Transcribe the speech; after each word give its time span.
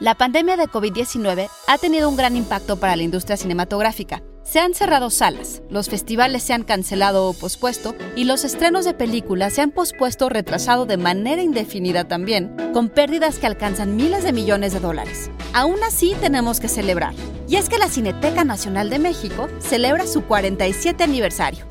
La 0.00 0.14
pandemia 0.14 0.56
de 0.56 0.68
COVID-19 0.68 1.48
ha 1.66 1.78
tenido 1.78 2.08
un 2.08 2.16
gran 2.16 2.36
impacto 2.36 2.78
para 2.78 2.94
la 2.94 3.02
industria 3.02 3.36
cinematográfica. 3.36 4.22
Se 4.44 4.60
han 4.60 4.72
cerrado 4.72 5.10
salas, 5.10 5.60
los 5.70 5.90
festivales 5.90 6.44
se 6.44 6.52
han 6.52 6.62
cancelado 6.62 7.26
o 7.26 7.34
pospuesto 7.34 7.96
y 8.14 8.22
los 8.22 8.44
estrenos 8.44 8.84
de 8.84 8.94
películas 8.94 9.54
se 9.54 9.62
han 9.62 9.72
pospuesto 9.72 10.26
o 10.26 10.28
retrasado 10.28 10.86
de 10.86 10.98
manera 10.98 11.42
indefinida 11.42 12.06
también, 12.06 12.54
con 12.72 12.90
pérdidas 12.90 13.40
que 13.40 13.48
alcanzan 13.48 13.96
miles 13.96 14.22
de 14.22 14.32
millones 14.32 14.72
de 14.72 14.78
dólares. 14.78 15.32
Aún 15.52 15.82
así 15.82 16.14
tenemos 16.20 16.60
que 16.60 16.68
celebrar. 16.68 17.12
Y 17.48 17.56
es 17.56 17.68
que 17.68 17.78
la 17.78 17.88
Cineteca 17.88 18.44
Nacional 18.44 18.90
de 18.90 19.00
México 19.00 19.48
celebra 19.58 20.06
su 20.06 20.22
47 20.22 21.02
aniversario. 21.02 21.66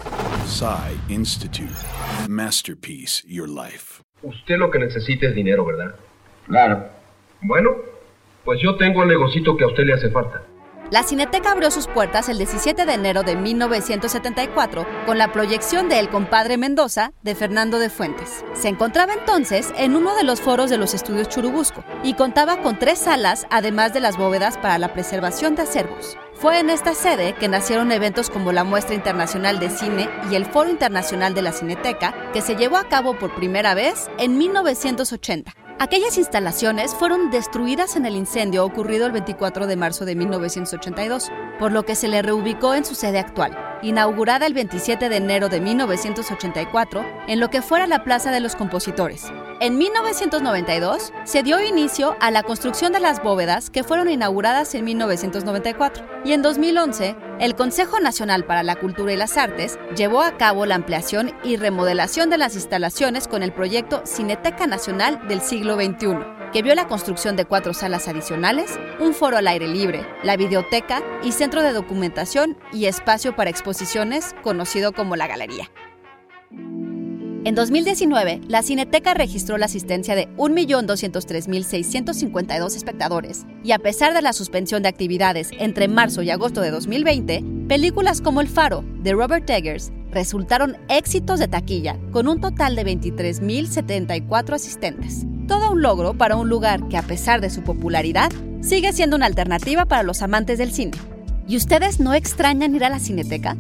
Institute. 1.08 1.72
Masterpiece 2.28 3.26
Your 3.26 3.48
Life. 3.48 4.04
Usted 4.22 4.58
lo 4.58 4.70
que 4.70 4.80
necesita 4.80 5.28
es 5.28 5.36
dinero, 5.36 5.64
¿verdad? 5.66 5.96
Claro. 6.48 6.90
Bueno, 7.42 7.76
pues 8.48 8.62
yo 8.62 8.78
tengo 8.78 9.04
el 9.04 9.10
negocito 9.10 9.58
que 9.58 9.66
a 9.66 9.68
usted 9.68 9.84
le 9.84 9.94
hace 9.94 10.10
falta. 10.10 10.42
La 10.90 11.04
Cineteca 11.04 11.52
abrió 11.52 11.70
sus 11.70 11.86
puertas 11.86 12.30
el 12.30 12.38
17 12.38 12.86
de 12.86 12.94
enero 12.94 13.24
de 13.24 13.36
1974 13.36 14.88
con 15.06 15.18
la 15.18 15.34
proyección 15.34 15.90
de 15.90 16.00
El 16.00 16.08
compadre 16.08 16.56
Mendoza 16.56 17.12
de 17.24 17.36
Fernando 17.36 17.78
de 17.78 17.90
Fuentes. 17.90 18.46
Se 18.54 18.70
encontraba 18.70 19.16
entonces 19.16 19.74
en 19.78 19.98
uno 19.98 20.16
de 20.16 20.24
los 20.24 20.40
foros 20.40 20.70
de 20.70 20.78
los 20.78 20.94
estudios 20.94 21.28
Churubusco 21.28 21.84
y 22.04 22.14
contaba 22.14 22.62
con 22.62 22.80
tres 22.80 23.00
salas 23.00 23.46
además 23.50 23.94
de 23.94 24.00
las 24.00 24.16
bóvedas 24.16 24.58
para 24.58 24.78
la 24.78 24.94
preservación 24.94 25.56
de 25.56 25.64
acervos. 25.64 26.18
Fue 26.36 26.60
en 26.60 26.70
esta 26.70 26.94
sede 26.94 27.34
que 27.34 27.50
nacieron 27.50 27.92
eventos 27.92 28.30
como 28.30 28.54
la 28.54 28.64
Muestra 28.64 28.96
Internacional 28.96 29.60
de 29.60 29.72
Cine 29.72 30.10
y 30.32 30.36
el 30.36 30.46
Foro 30.46 30.70
Internacional 30.70 31.34
de 31.34 31.42
la 31.42 31.52
Cineteca, 31.52 32.32
que 32.32 32.40
se 32.40 32.56
llevó 32.56 32.78
a 32.78 32.88
cabo 32.88 33.20
por 33.20 33.36
primera 33.36 33.74
vez 33.74 34.10
en 34.18 34.38
1980. 34.38 35.67
Aquellas 35.80 36.18
instalaciones 36.18 36.96
fueron 36.96 37.30
destruidas 37.30 37.96
en 37.96 38.08
el 38.08 38.16
incendio 38.16 38.66
ocurrido 38.66 39.06
el 39.06 39.12
24 39.12 39.68
de 39.68 39.76
marzo 39.76 40.06
de 40.06 40.16
1982, 40.16 41.30
por 41.60 41.72
lo 41.72 41.84
que 41.84 41.94
se 41.94 42.08
le 42.08 42.24
reubicó 42.24 42.74
en 42.74 42.84
su 42.84 42.96
sede 42.96 43.20
actual, 43.20 43.56
inaugurada 43.84 44.48
el 44.48 44.56
27 44.56 45.08
de 45.08 45.18
enero 45.18 45.50
de 45.50 45.62
1984 45.62 47.06
en 47.28 47.40
lo 47.40 47.52
que 47.52 47.62
fuera 47.62 47.86
la 47.86 48.04
Plaza 48.04 48.32
de 48.32 48.40
los 48.40 48.56
Compositores. 48.56 49.32
En 49.60 49.80
1992 49.80 51.12
se 51.24 51.42
dio 51.42 51.60
inicio 51.60 52.16
a 52.20 52.30
la 52.30 52.44
construcción 52.44 52.94
de 52.94 53.00
las 53.00 53.24
bóvedas 53.24 53.72
que 53.72 53.84
fueron 53.84 54.08
inauguradas 54.08 54.76
en 54.76 54.86
1994 54.86 56.06
y 56.24 56.34
en 56.34 56.44
2011 56.44 57.16
el 57.40 57.56
Consejo 57.56 58.00
Nacional 58.00 58.46
para 58.46 58.62
la 58.62 58.76
Cultura 58.76 59.14
y 59.14 59.18
las 59.18 59.36
Artes 59.36 59.80
llevó 59.96 60.22
a 60.22 60.38
cabo 60.38 60.68
la 60.68 60.76
ampliación 60.76 61.34
y 61.44 61.58
remodelación 61.58 62.30
de 62.30 62.38
las 62.38 62.54
instalaciones 62.54 63.28
con 63.28 63.42
el 63.42 63.52
proyecto 63.52 64.04
Cineteca 64.06 64.68
Nacional 64.68 65.28
del 65.28 65.42
siglo 65.42 65.74
XXI, 65.74 66.20
que 66.54 66.62
vio 66.62 66.76
la 66.76 66.88
construcción 66.88 67.36
de 67.36 67.46
cuatro 67.46 67.74
salas 67.74 68.08
adicionales, 68.08 68.80
un 69.00 69.16
foro 69.16 69.38
al 69.38 69.48
aire 69.48 69.68
libre, 69.68 70.06
la 70.22 70.38
videoteca 70.38 71.02
y 71.24 71.32
centro 71.32 71.64
de 71.64 71.74
documentación 71.74 72.60
y 72.72 72.86
espacio 72.86 73.36
para 73.36 73.50
exposiciones 73.50 74.36
conocido 74.44 74.92
como 74.92 75.16
la 75.16 75.26
Galería. 75.26 75.72
En 77.48 77.56
2019, 77.56 78.42
la 78.50 78.62
Cineteca 78.62 79.14
registró 79.14 79.58
la 79.58 79.68
asistencia 79.68 80.16
de 80.16 80.28
1.203.652 80.36 82.76
espectadores, 82.76 83.46
y 83.64 83.72
a 83.72 83.80
pesar 83.80 84.14
de 84.14 84.22
la 84.22 84.34
suspensión 84.34 84.84
de 84.84 84.90
actividades 84.90 85.52
entre 85.58 85.88
marzo 85.88 86.22
y 86.24 86.30
agosto 86.30 86.60
de 86.60 86.72
2020, 86.72 87.46
películas 87.70 88.20
como 88.20 88.42
El 88.42 88.50
Faro, 88.50 88.84
de 89.02 89.14
Robert 89.14 89.50
Eggers, 89.50 89.94
resultaron 90.12 90.76
éxitos 90.90 91.40
de 91.40 91.48
taquilla, 91.48 91.98
con 92.12 92.28
un 92.28 92.42
total 92.42 92.76
de 92.76 92.86
23.074 92.86 94.54
asistentes. 94.54 95.26
Todo 95.48 95.72
un 95.72 95.82
logro 95.82 96.16
para 96.16 96.36
un 96.36 96.50
lugar 96.50 96.90
que, 96.90 96.98
a 96.98 97.04
pesar 97.04 97.40
de 97.40 97.50
su 97.50 97.64
popularidad, 97.64 98.30
sigue 98.60 98.92
siendo 98.92 99.16
una 99.16 99.28
alternativa 99.28 99.86
para 99.86 100.04
los 100.04 100.22
amantes 100.22 100.58
del 100.58 100.74
cine. 100.74 100.98
¿Y 101.48 101.56
ustedes 101.56 102.02
no 102.02 102.14
extrañan 102.14 102.76
ir 102.76 102.84
a 102.84 102.90
la 102.90 103.00
Cineteca? 103.00 103.56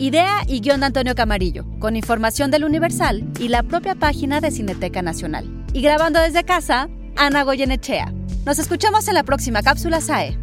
Idea 0.00 0.44
y 0.48 0.62
guion 0.62 0.80
de 0.80 0.86
Antonio 0.86 1.14
Camarillo, 1.14 1.66
con 1.78 1.94
información 1.94 2.50
del 2.50 2.64
Universal 2.64 3.22
y 3.38 3.48
la 3.48 3.62
propia 3.62 3.94
página 3.94 4.40
de 4.40 4.50
Cineteca 4.50 5.02
Nacional. 5.02 5.46
Y 5.74 5.82
grabando 5.82 6.18
desde 6.18 6.42
casa, 6.42 6.88
Ana 7.16 7.42
Goyenechea. 7.42 8.10
Nos 8.46 8.58
escuchamos 8.58 9.08
en 9.08 9.14
la 9.14 9.24
próxima 9.24 9.60
cápsula 9.60 10.00
SAE. 10.00 10.38